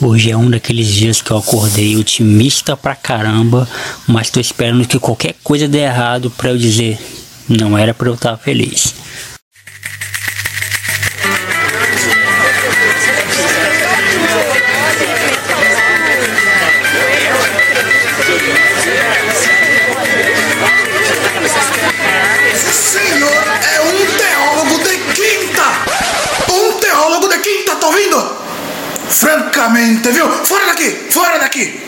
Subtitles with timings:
[0.00, 3.68] Hoje é um daqueles dias que eu acordei otimista pra caramba,
[4.06, 6.96] mas tô esperando que qualquer coisa dê errado pra eu dizer
[7.48, 8.94] não era pra eu estar feliz.
[29.78, 30.28] Francamente, viu?
[30.44, 30.90] Fora daqui!
[31.08, 31.87] Fora daqui!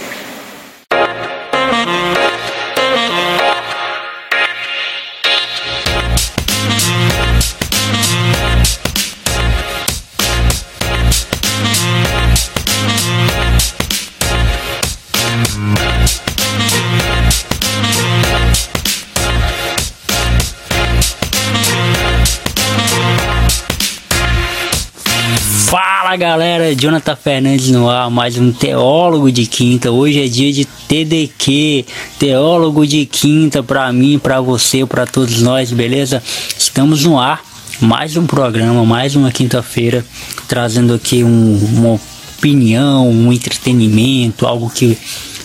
[26.10, 29.92] Fala galera, Jonathan Fernandes no ar, mais um teólogo de quinta.
[29.92, 31.84] Hoje é dia de TDQ,
[32.18, 36.20] teólogo de quinta para mim, para você, para todos nós, beleza?
[36.58, 37.40] Estamos no ar,
[37.80, 40.04] mais um programa, mais uma quinta-feira,
[40.48, 42.00] trazendo aqui um, uma
[42.36, 44.98] opinião, um entretenimento, algo que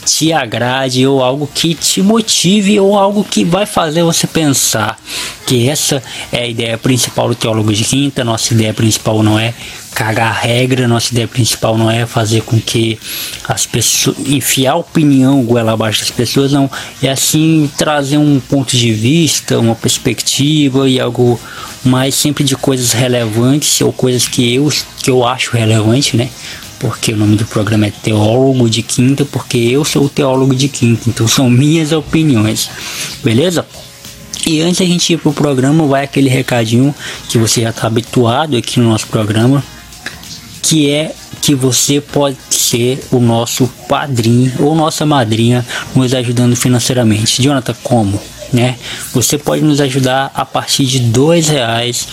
[0.05, 4.97] te agrade ou algo que te motive ou algo que vai fazer você pensar
[5.45, 8.23] que essa é a ideia principal do teólogo de quinta.
[8.23, 9.53] Nossa ideia principal não é
[9.95, 12.99] cagar regra, nossa ideia principal não é fazer com que
[13.47, 16.69] as pessoas enfiar opinião goela abaixo das pessoas, não.
[17.01, 21.39] É assim trazer um ponto de vista, uma perspectiva e algo
[21.83, 24.69] mais sempre de coisas relevantes ou coisas que eu
[25.01, 26.29] que eu acho relevante, né?
[26.79, 30.67] Porque o nome do programa é Teólogo de Quinta, porque eu sou o teólogo de
[30.67, 32.69] quinta, então são minhas opiniões,
[33.23, 33.65] beleza?
[34.45, 36.93] E antes a gente ir pro programa, vai aquele recadinho
[37.27, 39.63] que você já está habituado aqui no nosso programa,
[40.61, 45.65] que é que você pode ser o nosso padrinho ou nossa madrinha
[45.95, 47.41] nos ajudando financeiramente.
[47.41, 48.19] Jonathan, como?
[48.53, 48.77] Né?
[49.13, 52.07] Você pode nos ajudar a partir de dois reais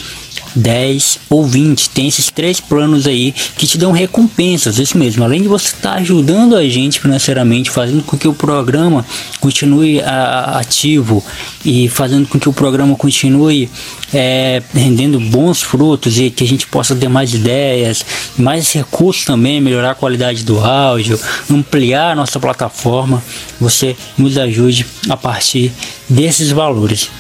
[0.55, 1.91] 10 ou 20.
[1.91, 5.25] Tem esses três planos aí que te dão recompensas, isso mesmo.
[5.25, 9.05] Além de você estar tá ajudando a gente financeiramente, fazendo com que o programa
[9.41, 11.25] continue a, ativo
[11.65, 13.69] e fazendo com que o programa continue
[14.13, 18.05] é, rendendo bons frutos e que a gente possa ter mais ideias,
[18.37, 21.19] mais recursos também, melhorar a qualidade do áudio,
[21.51, 23.23] ampliar nossa plataforma.
[23.61, 25.73] Você nos ajude a partir
[26.09, 27.11] desses valores.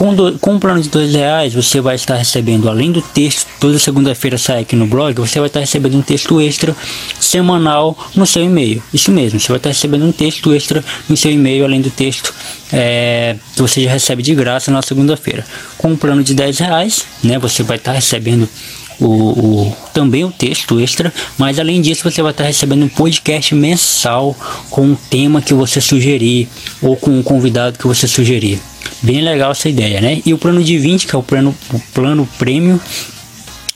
[0.00, 3.46] Com, do, com um plano de dois reais, você vai estar recebendo, além do texto,
[3.60, 6.74] toda segunda-feira sai aqui no blog, você vai estar recebendo um texto extra
[7.20, 8.82] semanal no seu e-mail.
[8.94, 12.32] Isso mesmo, você vai estar recebendo um texto extra no seu e-mail, além do texto
[12.72, 15.44] é, que você já recebe de graça na segunda-feira.
[15.76, 18.48] Com um plano de 10 reais, né, você vai estar recebendo
[18.98, 23.54] o, o, também o texto extra, mas além disso você vai estar recebendo um podcast
[23.54, 24.34] mensal
[24.70, 26.48] com um tema que você sugerir
[26.80, 28.69] ou com um convidado que você sugerir.
[29.02, 30.20] Bem legal essa ideia, né?
[30.26, 32.80] E o plano de 20, que é o plano, o plano prêmio,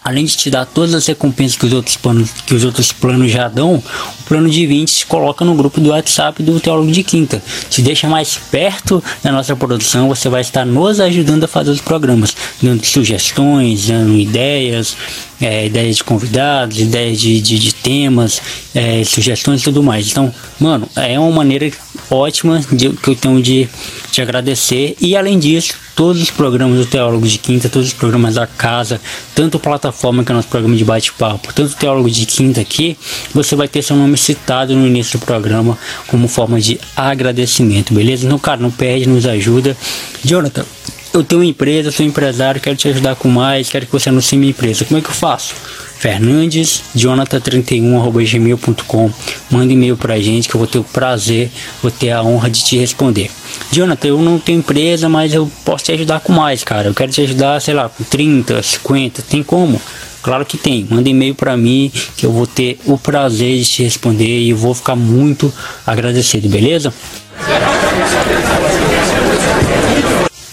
[0.04, 3.32] além de te dar todas as recompensas que os outros planos, que os outros planos
[3.32, 7.02] já dão, o plano de 20 te coloca no grupo do WhatsApp do Teólogo de
[7.02, 7.42] Quinta.
[7.70, 11.80] Te deixa mais perto da nossa produção, você vai estar nos ajudando a fazer os
[11.80, 14.94] programas, dando sugestões, dando ideias,
[15.40, 18.42] é, ideias de convidados, ideias de, de, de temas,
[18.74, 20.10] é, sugestões e tudo mais.
[20.10, 21.70] Então, mano, é uma maneira
[22.10, 23.68] ótima de, que eu tenho de
[24.10, 24.96] te agradecer.
[25.00, 29.00] E além disso, todos os programas do Teólogo de Quinta, todos os programas da casa,
[29.34, 32.96] tanto plataforma que é o nosso programa de bate-papo, tanto o Teólogo de Quinta aqui,
[33.32, 35.78] você vai ter seu nome citado no início do programa
[36.08, 38.26] como forma de agradecimento, beleza?
[38.26, 39.76] Então, cara, não perde, nos ajuda.
[40.24, 40.64] Jonathan,
[41.14, 44.36] eu tenho uma empresa, sou empresário, quero te ajudar com mais, quero que você anuncie
[44.36, 44.84] minha empresa.
[44.84, 45.54] Como é que eu faço?
[45.96, 49.10] Fernandes Jonathan31@gmail.com.
[49.48, 52.64] Manda e-mail pra gente que eu vou ter o prazer, vou ter a honra de
[52.64, 53.30] te responder.
[53.70, 56.88] Jonathan, eu não tenho empresa, mas eu posso te ajudar com mais, cara.
[56.88, 59.80] Eu quero te ajudar, sei lá, com 30, 50, tem como?
[60.20, 60.86] Claro que tem.
[60.90, 64.74] Manda e-mail para mim que eu vou ter o prazer de te responder e vou
[64.74, 65.52] ficar muito
[65.86, 66.92] agradecido, beleza?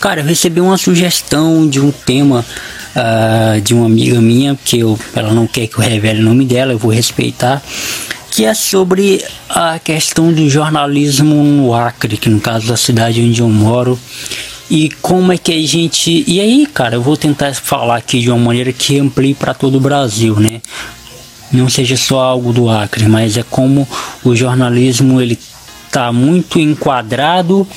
[0.01, 2.43] Cara, eu recebi uma sugestão de um tema
[2.95, 6.43] uh, de uma amiga minha, que eu, ela não quer que eu revele o nome
[6.43, 7.61] dela, eu vou respeitar,
[8.31, 13.41] que é sobre a questão do jornalismo no Acre, que no caso da cidade onde
[13.41, 13.99] eu moro,
[14.71, 16.23] e como é que a gente.
[16.25, 19.77] E aí, cara, eu vou tentar falar aqui de uma maneira que amplie para todo
[19.77, 20.63] o Brasil, né?
[21.51, 23.87] Não seja só algo do Acre, mas é como
[24.23, 25.37] o jornalismo ele
[25.91, 27.67] tá muito enquadrado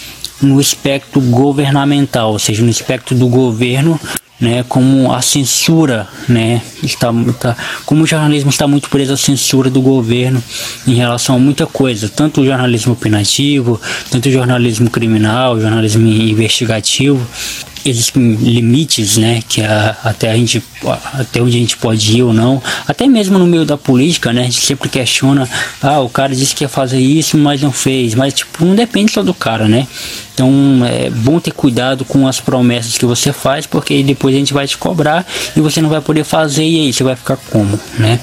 [0.47, 3.99] no espectro governamental, ou seja, no espectro do governo,
[4.41, 7.57] né, como a censura, né, está, está,
[7.87, 10.43] como o jornalismo está muito preso à censura do governo
[10.87, 13.81] em relação a muita coisa, tanto o jornalismo opinativo,
[14.11, 17.25] tanto o jornalismo criminal, jornalismo investigativo,
[17.85, 20.63] existem limites, né, que a, até a gente
[21.15, 24.43] até onde a gente pode ir ou não, até mesmo no meio da política, né,
[24.43, 25.49] a gente sempre questiona,
[25.83, 29.13] ah, o cara disse que ia fazer isso, mas não fez, mas tipo, não depende
[29.13, 29.87] só do cara, né?
[30.35, 34.53] Então é bom ter cuidado com as promessas que você faz, porque depois a gente
[34.53, 35.25] vai te cobrar
[35.57, 38.19] e você não vai poder fazer e aí você vai ficar como, né?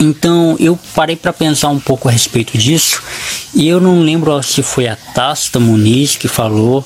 [0.00, 3.00] Então eu parei para pensar um pouco a respeito disso
[3.54, 6.84] e eu não lembro se foi a Tasta Muniz que falou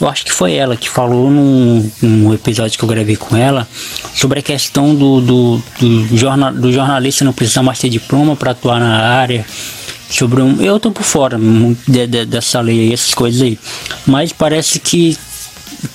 [0.00, 3.68] eu acho que foi ela que falou num, num episódio que eu gravei com ela
[4.14, 8.52] sobre a questão do, do, do, jornal, do jornalista não precisar mais ter diploma para
[8.52, 9.44] atuar na área.
[10.08, 11.38] Sobre um, eu tô por fora
[11.86, 13.58] de, de, dessa lei aí, essas coisas aí.
[14.06, 15.16] Mas parece que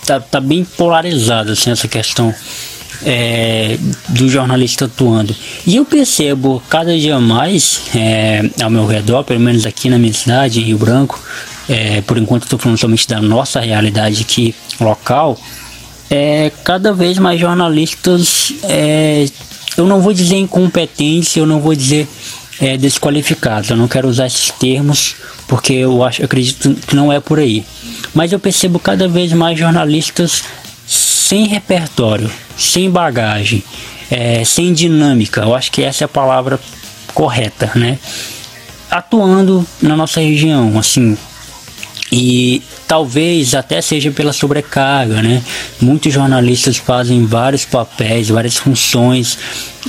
[0.05, 2.33] tá, tá bem polarizada assim, essa questão
[3.03, 3.77] é,
[4.09, 5.35] do jornalista atuando.
[5.65, 10.13] E eu percebo cada dia mais é, ao meu redor, pelo menos aqui na minha
[10.13, 11.19] cidade, em Rio Branco,
[11.69, 15.37] é, por enquanto estou falando somente da nossa realidade aqui local,
[16.09, 19.25] é, cada vez mais jornalistas, é,
[19.77, 22.07] eu não vou dizer incompetência, eu não vou dizer
[22.61, 22.77] é,
[23.69, 25.15] eu não quero usar esses termos
[25.47, 27.65] porque eu acho, eu acredito que não é por aí.
[28.13, 30.43] Mas eu percebo cada vez mais jornalistas
[30.87, 33.63] sem repertório, sem bagagem,
[34.09, 35.41] é, sem dinâmica.
[35.41, 36.59] Eu acho que essa é a palavra
[37.13, 37.99] correta, né?
[38.89, 41.17] Atuando na nossa região, assim,
[42.11, 45.41] e talvez até seja pela sobrecarga, né?
[45.81, 49.37] Muitos jornalistas fazem vários papéis, várias funções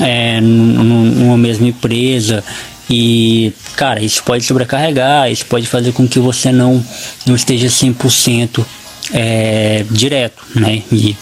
[0.01, 2.43] é, numa mesma empresa
[2.89, 6.85] e, cara, isso pode sobrecarregar, isso pode fazer com que você não,
[7.27, 8.65] não esteja 100%
[9.13, 10.83] é, direto, né?
[10.93, 11.17] E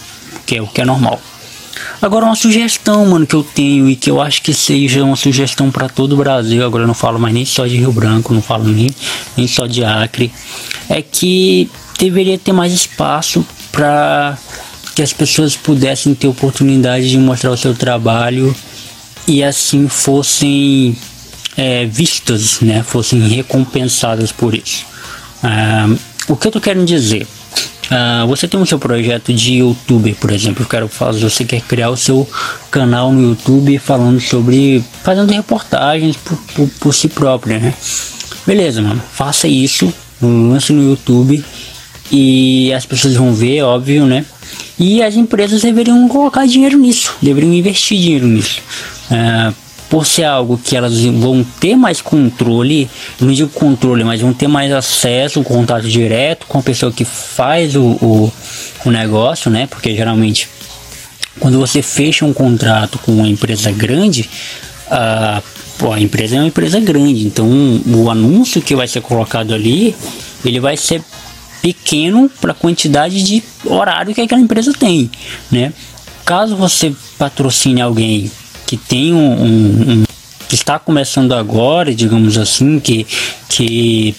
[0.45, 1.19] que é o que é normal.
[2.01, 5.71] Agora uma sugestão, mano, que eu tenho e que eu acho que seja uma sugestão
[5.71, 6.65] para todo o Brasil.
[6.65, 8.89] Agora eu não falo mais nem só de Rio Branco, não falo nem,
[9.35, 10.31] nem só de Acre.
[10.89, 11.69] É que
[11.99, 14.37] deveria ter mais espaço para
[14.95, 18.55] que as pessoas pudessem ter oportunidade de mostrar o seu trabalho
[19.27, 20.95] e assim fossem
[21.57, 22.83] é, vistas, né?
[22.83, 24.85] Fossem recompensadas por isso.
[25.43, 25.87] Ah,
[26.27, 27.27] o que eu tô querendo dizer?
[27.85, 31.61] Uh, você tem o seu projeto de YouTube, por exemplo, eu quero fazer, você quer
[31.61, 32.27] criar o seu
[32.71, 37.73] canal no YouTube falando sobre, fazendo reportagens por, por, por si próprio, né?
[38.45, 41.43] Beleza, mano, faça isso, lance no YouTube
[42.11, 44.25] e as pessoas vão ver, óbvio, né?
[44.79, 48.61] E as empresas deveriam colocar dinheiro nisso, deveriam investir dinheiro nisso.
[49.11, 52.89] Uh, por ser algo que elas vão ter mais controle,
[53.19, 57.75] não digo controle, mas vão ter mais acesso, contato direto com a pessoa que faz
[57.75, 58.33] o, o,
[58.85, 59.67] o negócio, né?
[59.67, 60.49] Porque geralmente
[61.39, 64.29] quando você fecha um contrato com uma empresa grande,
[64.89, 65.41] a,
[65.93, 67.47] a empresa é uma empresa grande, então
[67.87, 69.95] o anúncio que vai ser colocado ali,
[70.43, 71.01] ele vai ser
[71.61, 75.09] pequeno para a quantidade de horário que aquela empresa tem,
[75.51, 75.73] né?
[76.23, 78.31] Caso você patrocine alguém
[78.65, 80.03] que tem um, um, um
[80.47, 83.05] que está começando agora, digamos assim, que,
[83.49, 84.15] que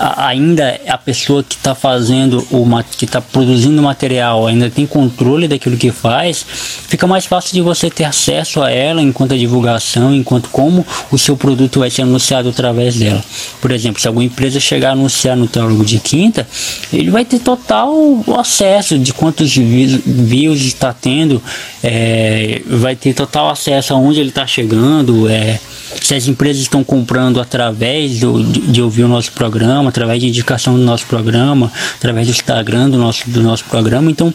[0.00, 2.66] ainda a pessoa que está fazendo o
[2.96, 6.44] que está produzindo material ainda tem controle daquilo que faz,
[6.88, 11.18] fica mais fácil de você ter acesso a ela enquanto a divulgação, enquanto como o
[11.18, 13.22] seu produto vai ser anunciado através dela.
[13.60, 16.48] Por exemplo, se alguma empresa chegar a anunciar no teólogo de quinta,
[16.92, 21.42] ele vai ter total acesso de quantos views está tendo,
[21.82, 25.58] é, vai ter total acesso aonde ele está chegando, é,
[26.00, 30.28] se as empresas estão comprando através do, de, de ouvir o nosso programa, através de
[30.28, 34.10] indicação do nosso programa, através do Instagram do nosso, do nosso programa.
[34.10, 34.32] Então,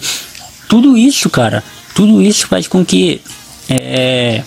[0.69, 3.21] tudo isso, cara, tudo isso faz com que
[3.69, 4.43] é,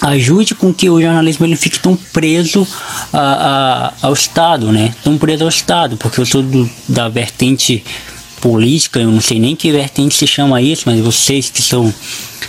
[0.00, 2.66] ajude com que o jornalismo ele fique tão preso
[3.12, 4.94] a, a, ao Estado, né?
[5.02, 7.84] Tão preso ao Estado, porque eu sou do, da vertente
[8.40, 11.92] política, eu não sei nem que vertente se chama isso, mas vocês que são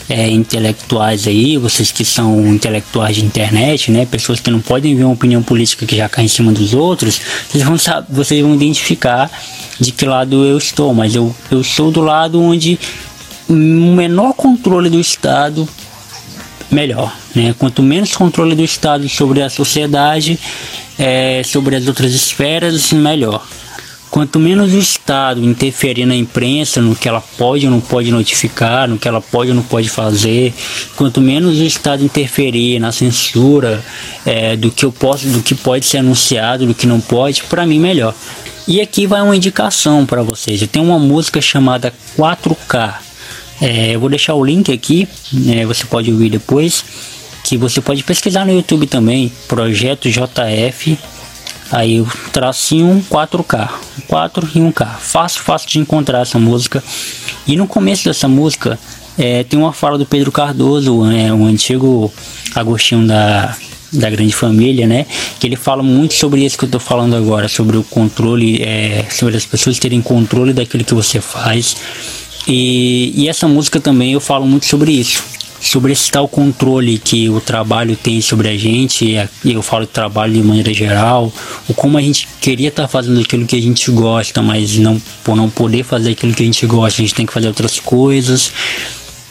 [0.09, 5.03] é, intelectuais aí, vocês que são intelectuais de internet, né, pessoas que não podem ver
[5.03, 8.55] uma opinião política que já cai em cima dos outros, vocês vão, saber, vocês vão
[8.55, 9.29] identificar
[9.79, 12.79] de que lado eu estou, mas eu, eu sou do lado onde
[13.47, 15.67] o menor controle do Estado
[16.71, 17.55] melhor, né?
[17.57, 20.39] Quanto menos controle do Estado sobre a sociedade,
[20.97, 23.45] é, sobre as outras esferas, melhor.
[24.09, 28.87] Quanto menos o Estado interferir na imprensa, no que ela pode ou não pode notificar,
[28.87, 30.51] no que ela pode ou não pode fazer,
[30.95, 33.83] quanto menos o Estado interferir na censura
[34.25, 37.67] é, do que eu posso, do que pode ser anunciado, do que não pode, para
[37.67, 38.15] mim melhor.
[38.67, 40.59] E aqui vai uma indicação para vocês.
[40.61, 42.95] Eu tenho uma música chamada 4K.
[43.61, 46.83] É, eu vou deixar o link aqui, né, você pode ouvir depois.
[47.43, 50.97] Que você pode pesquisar no YouTube também, Projeto JF.
[51.71, 53.69] Aí o tracinho 4K,
[54.07, 54.87] 4 e 1K.
[54.97, 56.83] Fácil, fácil de encontrar essa música.
[57.47, 58.79] E no começo dessa música
[59.17, 62.11] é, tem uma fala do Pedro Cardoso, é, um antigo
[62.55, 63.55] Agostinho da,
[63.91, 65.05] da grande família, né?
[65.39, 69.05] Que ele fala muito sobre isso que eu tô falando agora, sobre o controle, é,
[69.11, 71.75] sobre as pessoas terem controle daquilo que você faz.
[72.47, 75.23] E, e essa música também eu falo muito sobre isso,
[75.61, 79.91] sobre esse tal controle que o trabalho tem sobre a gente, e eu falo de
[79.91, 81.31] trabalho de maneira geral,
[81.67, 85.01] o como a gente queria estar tá fazendo aquilo que a gente gosta, mas não
[85.23, 87.79] por não poder fazer aquilo que a gente gosta, a gente tem que fazer outras
[87.79, 88.51] coisas.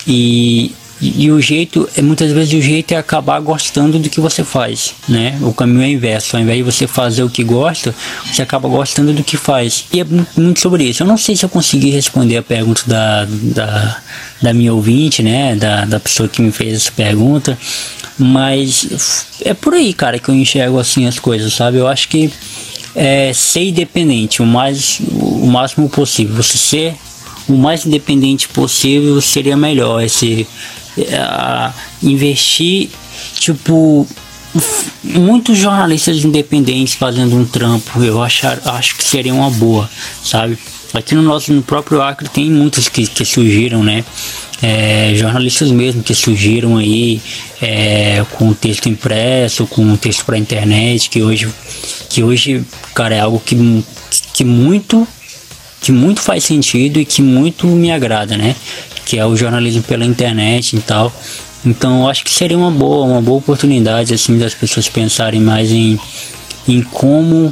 [0.06, 4.42] E, e, o jeito, é muitas vezes o jeito é acabar gostando do que você
[4.42, 5.38] faz, né?
[5.42, 7.94] O caminho é inverso, ao invés de você fazer o que gosta,
[8.26, 9.84] você acaba gostando do que faz.
[9.92, 11.04] E é muito sobre isso.
[11.04, 14.00] Eu não sei se eu consegui responder a pergunta da, da,
[14.42, 15.54] da minha ouvinte, né?
[15.54, 17.56] Da, da pessoa que me fez essa pergunta,
[18.18, 21.78] mas é por aí, cara, que eu enxergo assim as coisas, sabe?
[21.78, 22.28] Eu acho que
[22.94, 26.34] é, ser independente o mais o máximo possível.
[26.34, 26.96] Você ser
[27.48, 30.02] o mais independente possível seria melhor.
[30.02, 30.46] Esse
[31.02, 32.90] uh, investir,
[33.34, 34.06] tipo,
[35.02, 39.88] muitos jornalistas independentes fazendo um trampo, eu achar, acho que seria uma boa,
[40.24, 40.58] sabe?
[40.94, 44.04] Aqui no nosso no próprio Acre tem muitos que, que surgiram, né?
[44.60, 47.20] É, jornalistas mesmo que surgiram aí
[47.62, 51.48] é, com texto impresso, com texto para internet, que hoje,
[52.08, 52.64] que hoje,
[52.94, 53.84] cara, é algo que,
[54.32, 55.06] que muito
[55.80, 58.56] que muito faz sentido e que muito me agrada, né?
[59.08, 61.10] Que é o jornalismo pela internet e tal.
[61.64, 65.72] Então eu acho que seria uma boa, uma boa oportunidade assim das pessoas pensarem mais
[65.72, 65.98] em,
[66.68, 67.50] em como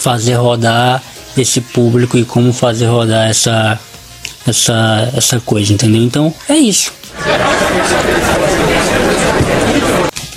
[0.00, 1.00] fazer rodar
[1.38, 3.78] esse público e como fazer rodar essa
[4.44, 6.02] essa essa coisa, entendeu?
[6.02, 6.92] Então é isso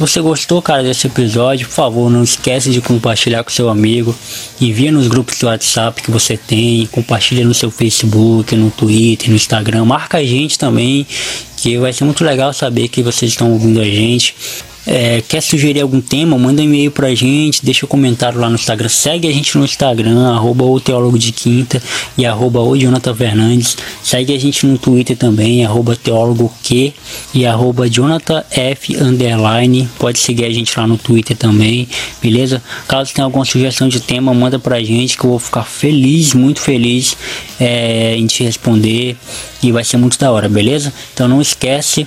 [0.05, 4.13] você gostou, cara, desse episódio, por favor, não esquece de compartilhar com seu amigo.
[4.59, 9.35] Envia nos grupos do WhatsApp que você tem, compartilha no seu Facebook, no Twitter, no
[9.37, 9.85] Instagram.
[9.85, 11.07] Marca a gente também,
[11.55, 14.35] que vai ser muito legal saber que vocês estão ouvindo a gente.
[14.85, 18.55] É, quer sugerir algum tema, manda um e-mail pra gente, deixa um comentário lá no
[18.55, 21.81] Instagram, segue a gente no Instagram, arroba o Teólogo de Quinta
[22.17, 26.93] e arroba o Jonathan Fernandes, segue a gente no Twitter também, arroba Teólogo Q
[27.33, 31.87] e arroba Jonathan F underline, pode seguir a gente lá no Twitter também,
[32.21, 32.61] beleza?
[32.85, 36.59] Caso tenha alguma sugestão de tema, manda pra gente que eu vou ficar feliz, muito
[36.59, 37.15] feliz
[37.57, 39.15] é, em te responder
[39.61, 40.93] e vai ser muito da hora, beleza?
[41.13, 42.05] Então não esquece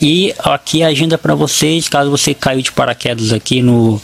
[0.00, 4.00] e aqui a agenda para vocês, caso você caiu de paraquedas aqui no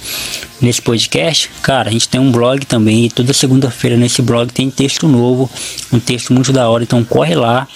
[0.61, 4.71] nesse podcast, cara, a gente tem um blog também e toda segunda-feira nesse blog tem
[4.71, 5.51] texto novo,
[5.91, 7.67] um texto muito da hora, então corre lá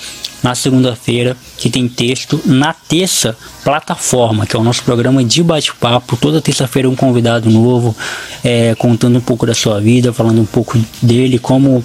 [0.43, 6.19] na segunda-feira que tem texto na terça plataforma que é o nosso programa de bate-papo
[6.19, 7.97] toda terça-feira um convidado novo
[8.45, 11.83] é, contando um pouco da sua vida falando um pouco dele como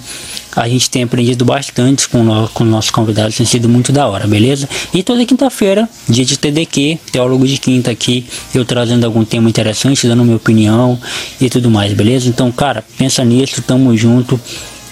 [0.54, 4.26] a gente tem aprendido bastante com, o com nossos convidados, tem sido muito da hora,
[4.26, 4.68] beleza?
[4.92, 10.06] E toda quinta-feira, dia de TDQ, teólogo de quinta aqui, eu trazendo algum tema interessante,
[10.08, 10.98] dando minha opinião
[11.40, 12.28] e tudo mais, beleza?
[12.28, 14.40] Então, cara, pensa nisso, tamo junto,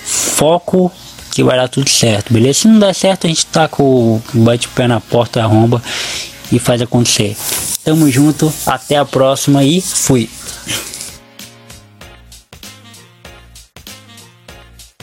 [0.04, 0.90] foco
[1.32, 2.60] que vai dar tudo certo, beleza?
[2.60, 5.82] Se não der certo, a gente tá com o bate-pé na porta, arromba
[6.50, 7.36] e faz acontecer.
[7.84, 10.28] Tamo junto, até a próxima e fui!